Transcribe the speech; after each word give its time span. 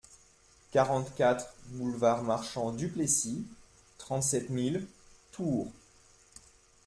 quarante-quatre 0.71 1.53
boulevard 1.67 2.23
Marchant 2.23 2.71
Duplessis, 2.71 3.45
trente-sept 3.99 4.49
mille 4.49 4.87
Tours 5.31 5.71